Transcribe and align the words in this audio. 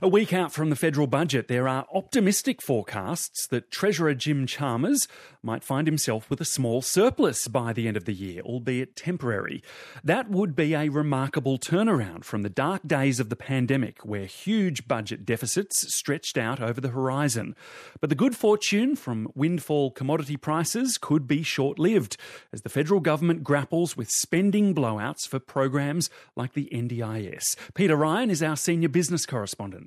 A 0.00 0.08
week 0.08 0.32
out 0.32 0.52
from 0.52 0.70
the 0.70 0.76
federal 0.76 1.06
budget, 1.06 1.48
there 1.48 1.68
are 1.68 1.86
optimistic 1.92 2.62
forecasts 2.62 3.46
that 3.48 3.70
Treasurer 3.70 4.14
Jim 4.14 4.46
Chalmers 4.46 5.06
might 5.42 5.62
find 5.62 5.86
himself 5.86 6.30
with 6.30 6.40
a 6.40 6.46
small 6.46 6.80
surplus 6.80 7.46
by 7.46 7.72
the 7.72 7.86
end 7.86 7.96
of 7.96 8.06
the 8.06 8.14
year, 8.14 8.40
albeit 8.42 8.96
temporary. 8.96 9.62
That 10.02 10.30
would 10.30 10.56
be 10.56 10.74
a 10.74 10.88
remarkable 10.88 11.58
turnaround 11.58 12.24
from 12.24 12.42
the 12.42 12.48
dark 12.48 12.86
days 12.86 13.20
of 13.20 13.28
the 13.28 13.36
pandemic, 13.36 14.04
where 14.04 14.24
huge 14.24 14.88
budget 14.88 15.26
deficits 15.26 15.94
stretched 15.94 16.38
out 16.38 16.60
over 16.60 16.80
the 16.80 16.88
horizon. 16.88 17.54
But 18.00 18.08
the 18.08 18.16
good 18.16 18.36
fortune 18.36 18.96
from 18.96 19.28
windfall 19.34 19.90
commodity 19.90 20.36
prices 20.36 20.96
could 20.96 21.26
be 21.26 21.42
short 21.42 21.78
lived 21.78 22.16
as 22.52 22.62
the 22.62 22.68
federal 22.68 23.00
government 23.00 23.44
grapples 23.44 23.96
with 23.96 24.08
spending 24.10 24.74
blowouts 24.74 25.28
for 25.28 25.38
programs 25.38 26.08
like 26.36 26.54
the 26.54 26.68
NDIS. 26.72 27.56
Peter 27.74 27.96
Ryan 27.96 28.30
is 28.30 28.42
our 28.42 28.56
senior 28.56 28.88
business 28.88 29.26
correspondent. 29.26 29.81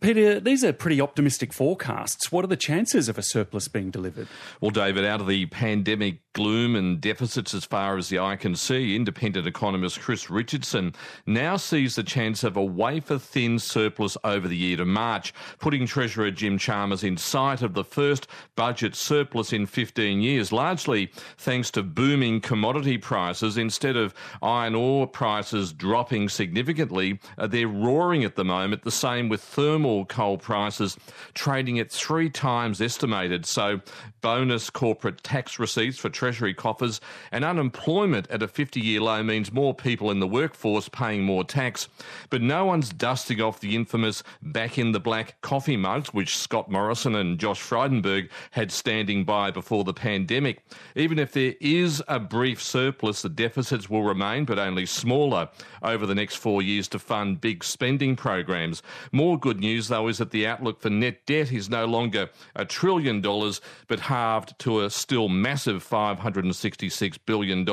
Peter, 0.00 0.40
these 0.40 0.64
are 0.64 0.72
pretty 0.72 1.00
optimistic 1.00 1.52
forecasts. 1.52 2.30
What 2.30 2.44
are 2.44 2.48
the 2.48 2.56
chances 2.56 3.08
of 3.08 3.18
a 3.18 3.22
surplus 3.22 3.68
being 3.68 3.90
delivered? 3.90 4.28
Well, 4.60 4.70
David, 4.70 5.04
out 5.04 5.20
of 5.20 5.26
the 5.26 5.46
pandemic 5.46 6.20
gloom 6.38 6.76
and 6.76 7.00
deficits 7.00 7.52
as 7.52 7.64
far 7.64 7.96
as 7.96 8.10
the 8.10 8.18
eye 8.20 8.36
can 8.36 8.54
see, 8.54 8.94
independent 8.94 9.44
economist 9.44 9.98
Chris 9.98 10.30
Richardson 10.30 10.94
now 11.26 11.56
sees 11.56 11.96
the 11.96 12.04
chance 12.04 12.44
of 12.44 12.56
a 12.56 12.64
wafer 12.64 13.18
thin 13.18 13.58
surplus 13.58 14.16
over 14.22 14.46
the 14.46 14.56
year 14.56 14.76
to 14.76 14.84
March, 14.84 15.34
putting 15.58 15.84
Treasurer 15.84 16.30
Jim 16.30 16.56
Chalmers 16.56 17.02
in 17.02 17.16
sight 17.16 17.60
of 17.60 17.74
the 17.74 17.82
first 17.82 18.28
budget 18.54 18.94
surplus 18.94 19.52
in 19.52 19.66
15 19.66 20.20
years, 20.20 20.52
largely 20.52 21.10
thanks 21.38 21.72
to 21.72 21.82
booming 21.82 22.40
commodity 22.40 22.98
prices. 22.98 23.58
Instead 23.58 23.96
of 23.96 24.14
iron 24.40 24.76
ore 24.76 25.08
prices 25.08 25.72
dropping 25.72 26.28
significantly, 26.28 27.18
uh, 27.36 27.48
they're 27.48 27.66
roaring 27.66 28.22
at 28.22 28.36
the 28.36 28.44
moment, 28.44 28.84
the 28.84 28.92
same 28.92 29.28
with 29.28 29.42
thermal 29.42 30.04
coal 30.04 30.38
prices 30.38 30.96
trading 31.34 31.80
at 31.80 31.90
three 31.90 32.30
times 32.30 32.80
estimated. 32.80 33.44
So, 33.44 33.80
bonus 34.20 34.70
corporate 34.70 35.24
tax 35.24 35.58
receipts 35.58 35.98
for 35.98 36.10
coffers 36.56 37.00
and 37.32 37.44
unemployment 37.44 38.30
at 38.30 38.42
a 38.42 38.48
50 38.48 38.80
year 38.80 39.00
low 39.00 39.22
means 39.22 39.52
more 39.52 39.74
people 39.74 40.10
in 40.10 40.20
the 40.20 40.26
workforce 40.26 40.88
paying 40.88 41.24
more 41.24 41.44
tax. 41.44 41.88
But 42.30 42.42
no 42.42 42.64
one's 42.64 42.90
dusting 42.90 43.40
off 43.40 43.60
the 43.60 43.74
infamous 43.74 44.22
back 44.42 44.78
in 44.78 44.92
the 44.92 45.00
black 45.00 45.40
coffee 45.40 45.76
mugs, 45.76 46.12
which 46.12 46.36
Scott 46.36 46.70
Morrison 46.70 47.14
and 47.14 47.38
Josh 47.38 47.60
Frydenberg 47.60 48.28
had 48.50 48.70
standing 48.70 49.24
by 49.24 49.50
before 49.50 49.84
the 49.84 49.94
pandemic. 49.94 50.62
Even 50.94 51.18
if 51.18 51.32
there 51.32 51.54
is 51.60 52.02
a 52.08 52.20
brief 52.20 52.62
surplus, 52.62 53.22
the 53.22 53.28
deficits 53.28 53.88
will 53.88 54.02
remain, 54.02 54.44
but 54.44 54.58
only 54.58 54.86
smaller 54.86 55.48
over 55.82 56.06
the 56.06 56.14
next 56.14 56.36
four 56.36 56.62
years 56.62 56.88
to 56.88 56.98
fund 56.98 57.40
big 57.40 57.64
spending 57.64 58.16
programs. 58.16 58.82
More 59.12 59.38
good 59.38 59.60
news 59.60 59.88
though, 59.88 60.08
is 60.08 60.18
that 60.18 60.30
the 60.30 60.46
outlook 60.46 60.80
for 60.80 60.90
net 60.90 61.24
debt 61.26 61.52
is 61.52 61.70
no 61.70 61.86
longer 61.86 62.30
a 62.54 62.64
trillion 62.64 63.20
dollars, 63.20 63.60
but 63.86 64.00
halved 64.00 64.58
to 64.60 64.80
a 64.80 64.90
still 64.90 65.28
massive 65.28 65.82
$566 66.14 67.18
billion. 67.26 67.66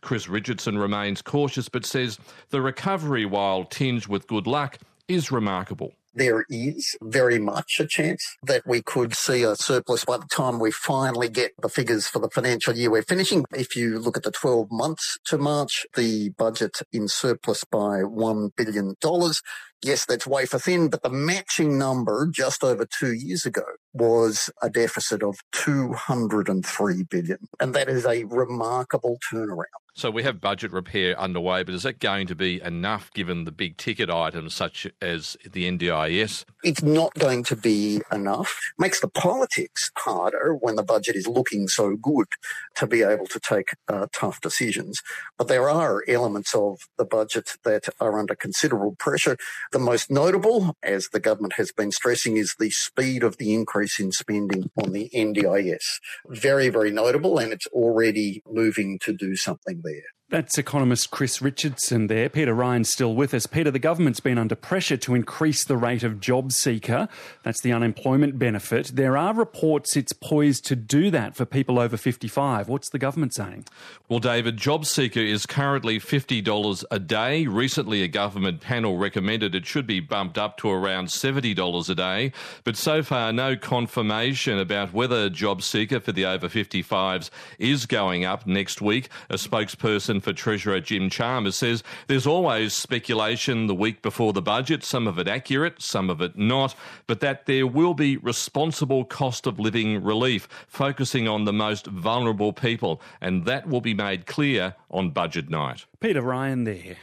Chris 0.00 0.28
Richardson 0.28 0.78
remains 0.78 1.22
cautious, 1.22 1.68
but 1.68 1.84
says 1.84 2.18
the 2.50 2.60
recovery, 2.60 3.26
while 3.26 3.64
tinged 3.64 4.06
with 4.06 4.26
good 4.26 4.46
luck, 4.46 4.78
is 5.08 5.30
remarkable 5.30 5.92
there 6.14 6.44
is 6.48 6.96
very 7.02 7.38
much 7.38 7.76
a 7.80 7.86
chance 7.86 8.36
that 8.42 8.62
we 8.66 8.82
could 8.82 9.14
see 9.14 9.42
a 9.42 9.56
surplus 9.56 10.04
by 10.04 10.16
the 10.16 10.26
time 10.26 10.58
we 10.58 10.70
finally 10.70 11.28
get 11.28 11.52
the 11.60 11.68
figures 11.68 12.06
for 12.06 12.20
the 12.20 12.30
financial 12.30 12.74
year 12.74 12.90
we're 12.90 13.02
finishing. 13.02 13.44
If 13.52 13.76
you 13.76 13.98
look 13.98 14.16
at 14.16 14.22
the 14.22 14.30
12 14.30 14.68
months 14.70 15.18
to 15.26 15.38
March, 15.38 15.86
the 15.96 16.30
budget 16.30 16.78
in 16.92 17.08
surplus 17.08 17.64
by 17.64 18.02
$1 18.02 18.50
billion. 18.56 18.94
Yes, 19.82 20.06
that's 20.06 20.26
wafer 20.26 20.58
thin, 20.58 20.88
but 20.88 21.02
the 21.02 21.10
matching 21.10 21.78
number 21.78 22.28
just 22.32 22.64
over 22.64 22.86
two 22.86 23.12
years 23.12 23.44
ago 23.44 23.64
was 23.94 24.50
a 24.60 24.68
deficit 24.68 25.22
of 25.22 25.36
203 25.52 27.04
billion. 27.04 27.38
And 27.60 27.74
that 27.74 27.88
is 27.88 28.04
a 28.04 28.24
remarkable 28.24 29.18
turnaround. 29.32 29.64
So 29.96 30.10
we 30.10 30.24
have 30.24 30.40
budget 30.40 30.72
repair 30.72 31.18
underway, 31.20 31.62
but 31.62 31.72
is 31.72 31.84
that 31.84 32.00
going 32.00 32.26
to 32.26 32.34
be 32.34 32.60
enough 32.60 33.12
given 33.12 33.44
the 33.44 33.52
big 33.52 33.76
ticket 33.76 34.10
items 34.10 34.52
such 34.52 34.88
as 35.00 35.36
the 35.48 35.70
NDIS? 35.70 36.44
It's 36.64 36.82
not 36.82 37.14
going 37.14 37.44
to 37.44 37.54
be 37.54 38.00
enough. 38.10 38.58
It 38.76 38.82
Makes 38.82 39.00
the 39.00 39.08
politics 39.08 39.92
harder 39.96 40.56
when 40.60 40.74
the 40.74 40.82
budget 40.82 41.14
is 41.14 41.28
looking 41.28 41.68
so 41.68 41.94
good 41.94 42.26
to 42.74 42.88
be 42.88 43.02
able 43.02 43.26
to 43.26 43.38
take 43.38 43.68
uh, 43.86 44.08
tough 44.12 44.40
decisions. 44.40 45.00
But 45.38 45.46
there 45.46 45.70
are 45.70 46.02
elements 46.08 46.56
of 46.56 46.80
the 46.98 47.04
budget 47.04 47.50
that 47.62 47.84
are 48.00 48.18
under 48.18 48.34
considerable 48.34 48.96
pressure. 48.98 49.36
The 49.70 49.78
most 49.78 50.10
notable, 50.10 50.76
as 50.82 51.10
the 51.12 51.20
government 51.20 51.52
has 51.52 51.70
been 51.70 51.92
stressing, 51.92 52.36
is 52.36 52.56
the 52.58 52.70
speed 52.70 53.22
of 53.22 53.36
the 53.36 53.54
increase 53.84 54.00
in 54.00 54.12
spending 54.12 54.70
on 54.82 54.92
the 54.92 55.10
NDIS. 55.14 56.00
Very, 56.28 56.68
very 56.68 56.90
notable, 56.90 57.38
and 57.38 57.52
it's 57.52 57.66
already 57.68 58.42
moving 58.46 58.98
to 59.02 59.12
do 59.12 59.36
something 59.36 59.82
there. 59.84 60.02
That's 60.34 60.58
economist 60.58 61.12
Chris 61.12 61.40
Richardson 61.40 62.08
there. 62.08 62.28
Peter 62.28 62.52
Ryan's 62.52 62.90
still 62.90 63.14
with 63.14 63.32
us. 63.34 63.46
Peter, 63.46 63.70
the 63.70 63.78
government's 63.78 64.18
been 64.18 64.36
under 64.36 64.56
pressure 64.56 64.96
to 64.96 65.14
increase 65.14 65.64
the 65.64 65.76
rate 65.76 66.02
of 66.02 66.18
job 66.18 66.50
seeker. 66.50 67.08
That's 67.44 67.60
the 67.60 67.72
unemployment 67.72 68.36
benefit. 68.36 68.90
There 68.94 69.16
are 69.16 69.32
reports 69.32 69.96
it's 69.96 70.12
poised 70.12 70.64
to 70.64 70.74
do 70.74 71.12
that 71.12 71.36
for 71.36 71.44
people 71.44 71.78
over 71.78 71.96
55. 71.96 72.68
What's 72.68 72.90
the 72.90 72.98
government 72.98 73.32
saying? 73.32 73.66
Well, 74.08 74.18
David, 74.18 74.56
job 74.56 74.86
seeker 74.86 75.20
is 75.20 75.46
currently 75.46 76.00
$50 76.00 76.84
a 76.90 76.98
day. 76.98 77.46
Recently, 77.46 78.02
a 78.02 78.08
government 78.08 78.60
panel 78.60 78.98
recommended 78.98 79.54
it 79.54 79.66
should 79.66 79.86
be 79.86 80.00
bumped 80.00 80.36
up 80.36 80.56
to 80.56 80.68
around 80.68 81.10
$70 81.10 81.88
a 81.88 81.94
day. 81.94 82.32
But 82.64 82.76
so 82.76 83.04
far, 83.04 83.32
no 83.32 83.54
confirmation 83.54 84.58
about 84.58 84.92
whether 84.92 85.30
job 85.30 85.62
seeker 85.62 86.00
for 86.00 86.10
the 86.10 86.26
over 86.26 86.48
55s 86.48 87.30
is 87.60 87.86
going 87.86 88.24
up 88.24 88.48
next 88.48 88.82
week. 88.82 89.08
A 89.30 89.34
spokesperson 89.34 90.23
for 90.24 90.32
Treasurer 90.32 90.80
Jim 90.80 91.10
Chalmers 91.10 91.56
says 91.56 91.84
there's 92.08 92.26
always 92.26 92.72
speculation 92.72 93.66
the 93.66 93.74
week 93.74 94.02
before 94.02 94.32
the 94.32 94.42
budget, 94.42 94.82
some 94.82 95.06
of 95.06 95.18
it 95.18 95.28
accurate, 95.28 95.80
some 95.80 96.10
of 96.10 96.20
it 96.20 96.36
not, 96.36 96.74
but 97.06 97.20
that 97.20 97.46
there 97.46 97.66
will 97.66 97.94
be 97.94 98.16
responsible 98.16 99.04
cost 99.04 99.46
of 99.46 99.60
living 99.60 100.02
relief, 100.02 100.48
focusing 100.66 101.28
on 101.28 101.44
the 101.44 101.52
most 101.52 101.86
vulnerable 101.86 102.52
people, 102.52 103.00
and 103.20 103.44
that 103.44 103.68
will 103.68 103.82
be 103.82 103.94
made 103.94 104.26
clear 104.26 104.74
on 104.90 105.10
budget 105.10 105.50
night. 105.50 105.84
Peter 106.00 106.22
Ryan 106.22 106.64
there. 106.64 106.96